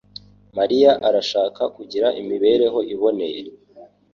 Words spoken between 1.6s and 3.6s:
kugira imibereho iboneye.